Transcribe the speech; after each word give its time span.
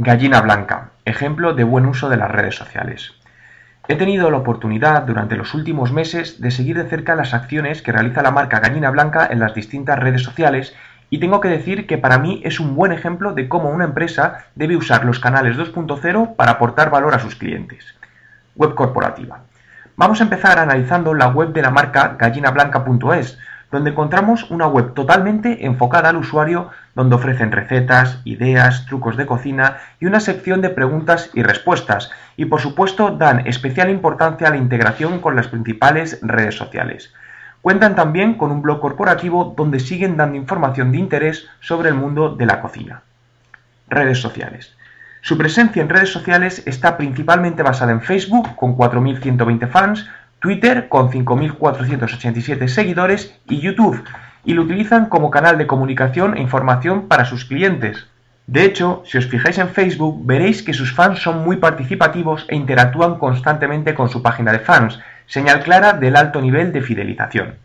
Gallina 0.00 0.40
Blanca, 0.42 0.90
ejemplo 1.04 1.54
de 1.54 1.64
buen 1.64 1.84
uso 1.84 2.08
de 2.08 2.16
las 2.16 2.30
redes 2.30 2.54
sociales. 2.54 3.14
He 3.88 3.96
tenido 3.96 4.30
la 4.30 4.36
oportunidad 4.36 5.02
durante 5.02 5.34
los 5.34 5.54
últimos 5.54 5.90
meses 5.90 6.40
de 6.40 6.52
seguir 6.52 6.76
de 6.76 6.88
cerca 6.88 7.16
las 7.16 7.34
acciones 7.34 7.82
que 7.82 7.90
realiza 7.90 8.22
la 8.22 8.30
marca 8.30 8.60
Gallina 8.60 8.92
Blanca 8.92 9.26
en 9.28 9.40
las 9.40 9.54
distintas 9.54 9.98
redes 9.98 10.22
sociales 10.22 10.72
y 11.10 11.18
tengo 11.18 11.40
que 11.40 11.48
decir 11.48 11.88
que 11.88 11.98
para 11.98 12.18
mí 12.18 12.40
es 12.44 12.60
un 12.60 12.76
buen 12.76 12.92
ejemplo 12.92 13.32
de 13.32 13.48
cómo 13.48 13.70
una 13.70 13.86
empresa 13.86 14.44
debe 14.54 14.76
usar 14.76 15.04
los 15.04 15.18
canales 15.18 15.56
2.0 15.56 16.36
para 16.36 16.52
aportar 16.52 16.90
valor 16.90 17.16
a 17.16 17.18
sus 17.18 17.34
clientes. 17.34 17.84
Web 18.54 18.76
corporativa. 18.76 19.40
Vamos 19.96 20.20
a 20.20 20.24
empezar 20.24 20.60
analizando 20.60 21.12
la 21.12 21.26
web 21.26 21.52
de 21.52 21.62
la 21.62 21.70
marca 21.70 22.14
gallinablanca.es, 22.16 23.36
donde 23.70 23.90
encontramos 23.90 24.50
una 24.50 24.66
web 24.66 24.94
totalmente 24.94 25.66
enfocada 25.66 26.08
al 26.08 26.16
usuario, 26.16 26.70
donde 26.94 27.16
ofrecen 27.16 27.52
recetas, 27.52 28.20
ideas, 28.24 28.86
trucos 28.86 29.16
de 29.16 29.26
cocina 29.26 29.78
y 30.00 30.06
una 30.06 30.20
sección 30.20 30.62
de 30.62 30.70
preguntas 30.70 31.30
y 31.34 31.42
respuestas, 31.42 32.10
y 32.36 32.46
por 32.46 32.60
supuesto 32.60 33.10
dan 33.10 33.46
especial 33.46 33.90
importancia 33.90 34.48
a 34.48 34.50
la 34.50 34.56
integración 34.56 35.20
con 35.20 35.36
las 35.36 35.48
principales 35.48 36.18
redes 36.22 36.56
sociales. 36.56 37.12
Cuentan 37.60 37.94
también 37.94 38.34
con 38.34 38.50
un 38.52 38.62
blog 38.62 38.80
corporativo 38.80 39.52
donde 39.56 39.80
siguen 39.80 40.16
dando 40.16 40.36
información 40.36 40.92
de 40.92 40.98
interés 40.98 41.46
sobre 41.60 41.90
el 41.90 41.94
mundo 41.94 42.34
de 42.34 42.46
la 42.46 42.60
cocina. 42.62 43.02
Redes 43.88 44.20
sociales. 44.20 44.74
Su 45.20 45.36
presencia 45.36 45.82
en 45.82 45.88
redes 45.88 46.10
sociales 46.10 46.62
está 46.66 46.96
principalmente 46.96 47.62
basada 47.62 47.92
en 47.92 48.00
Facebook, 48.00 48.54
con 48.54 48.76
4.120 48.76 49.68
fans, 49.68 50.08
Twitter, 50.40 50.88
con 50.88 51.10
5.487 51.10 52.68
seguidores, 52.68 53.34
y 53.48 53.60
YouTube, 53.60 54.02
y 54.44 54.54
lo 54.54 54.62
utilizan 54.62 55.06
como 55.06 55.30
canal 55.30 55.58
de 55.58 55.66
comunicación 55.66 56.36
e 56.36 56.40
información 56.40 57.08
para 57.08 57.24
sus 57.24 57.44
clientes. 57.44 58.06
De 58.46 58.64
hecho, 58.64 59.02
si 59.04 59.18
os 59.18 59.26
fijáis 59.26 59.58
en 59.58 59.68
Facebook, 59.68 60.24
veréis 60.24 60.62
que 60.62 60.72
sus 60.72 60.94
fans 60.94 61.20
son 61.20 61.44
muy 61.44 61.56
participativos 61.56 62.46
e 62.48 62.56
interactúan 62.56 63.18
constantemente 63.18 63.94
con 63.94 64.08
su 64.08 64.22
página 64.22 64.52
de 64.52 64.60
fans, 64.60 65.00
señal 65.26 65.60
clara 65.60 65.92
del 65.92 66.16
alto 66.16 66.40
nivel 66.40 66.72
de 66.72 66.80
fidelización. 66.80 67.56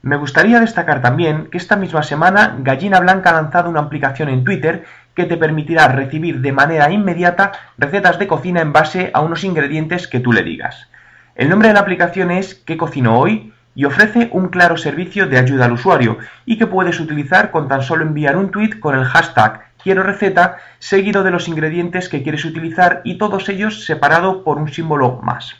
Me 0.00 0.16
gustaría 0.16 0.60
destacar 0.60 1.02
también 1.02 1.48
que 1.50 1.58
esta 1.58 1.76
misma 1.76 2.02
semana 2.02 2.56
Gallina 2.58 3.00
Blanca 3.00 3.30
ha 3.30 3.42
lanzado 3.42 3.68
una 3.68 3.80
aplicación 3.80 4.28
en 4.28 4.44
Twitter 4.44 4.84
que 5.14 5.24
te 5.24 5.36
permitirá 5.36 5.88
recibir 5.88 6.40
de 6.40 6.52
manera 6.52 6.90
inmediata 6.90 7.52
recetas 7.76 8.18
de 8.18 8.26
cocina 8.26 8.60
en 8.60 8.72
base 8.72 9.10
a 9.12 9.20
unos 9.20 9.44
ingredientes 9.44 10.06
que 10.06 10.20
tú 10.20 10.32
le 10.32 10.42
digas. 10.42 10.88
El 11.36 11.48
nombre 11.48 11.66
de 11.66 11.74
la 11.74 11.80
aplicación 11.80 12.30
es 12.30 12.54
¿Qué 12.54 12.76
cocino 12.76 13.18
hoy? 13.18 13.52
y 13.74 13.86
ofrece 13.86 14.28
un 14.30 14.50
claro 14.50 14.76
servicio 14.76 15.26
de 15.26 15.36
ayuda 15.36 15.64
al 15.64 15.72
usuario 15.72 16.18
y 16.46 16.58
que 16.58 16.68
puedes 16.68 17.00
utilizar 17.00 17.50
con 17.50 17.66
tan 17.66 17.82
solo 17.82 18.04
enviar 18.04 18.36
un 18.36 18.52
tweet 18.52 18.78
con 18.78 18.96
el 18.96 19.04
hashtag 19.04 19.62
quiero 19.82 20.04
receta 20.04 20.58
seguido 20.78 21.24
de 21.24 21.32
los 21.32 21.48
ingredientes 21.48 22.08
que 22.08 22.22
quieres 22.22 22.44
utilizar 22.44 23.00
y 23.02 23.18
todos 23.18 23.48
ellos 23.48 23.84
separado 23.84 24.44
por 24.44 24.58
un 24.58 24.72
símbolo 24.72 25.18
más. 25.24 25.56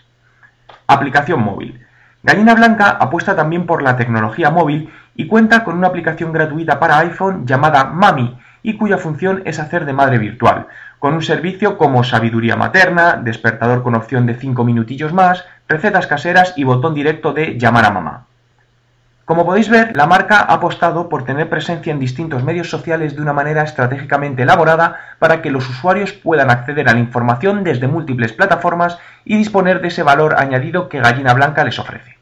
Aplicación 0.86 1.42
móvil. 1.42 1.84
Gallina 2.22 2.55
Blanca 2.55 2.91
apuesta 2.91 3.34
también 3.34 3.67
por 3.67 3.83
la 3.83 3.97
tecnología 3.97 4.50
móvil 4.50 4.91
y 5.17 5.27
cuenta 5.27 5.64
con 5.64 5.77
una 5.77 5.89
aplicación 5.89 6.33
gratuita 6.33 6.78
para 6.78 6.98
iPhone 6.98 7.48
llamada 7.48 7.83
Mami 7.83 8.39
y 8.62 8.77
cuya 8.77 8.97
función 8.97 9.42
es 9.45 9.58
hacer 9.58 9.84
de 9.84 9.92
madre 9.92 10.19
virtual, 10.19 10.69
con 10.98 11.12
un 11.12 11.22
servicio 11.22 11.77
como 11.77 12.02
sabiduría 12.02 12.56
materna, 12.56 13.17
despertador 13.22 13.83
con 13.83 13.95
opción 13.95 14.25
de 14.25 14.36
5 14.36 14.64
minutillos 14.64 15.12
más, 15.12 15.45
recetas 15.68 16.06
caseras 16.06 16.54
y 16.56 16.64
botón 16.64 16.94
directo 16.94 17.32
de 17.32 17.58
llamar 17.58 17.84
a 17.86 17.90
mamá. 17.90 18.26
Como 19.24 19.46
podéis 19.46 19.70
ver, 19.70 19.96
la 19.96 20.06
marca 20.06 20.36
ha 20.40 20.52
apostado 20.52 21.08
por 21.08 21.24
tener 21.24 21.48
presencia 21.48 21.90
en 21.90 21.98
distintos 21.98 22.44
medios 22.44 22.68
sociales 22.68 23.16
de 23.16 23.22
una 23.22 23.32
manera 23.32 23.62
estratégicamente 23.62 24.42
elaborada 24.42 25.00
para 25.18 25.40
que 25.40 25.50
los 25.50 25.66
usuarios 25.68 26.12
puedan 26.12 26.50
acceder 26.50 26.90
a 26.90 26.92
la 26.92 26.98
información 26.98 27.64
desde 27.64 27.88
múltiples 27.88 28.34
plataformas 28.34 28.98
y 29.24 29.38
disponer 29.38 29.80
de 29.80 29.88
ese 29.88 30.02
valor 30.02 30.34
añadido 30.38 30.90
que 30.90 31.00
Gallina 31.00 31.32
Blanca 31.32 31.64
les 31.64 31.78
ofrece. 31.78 32.13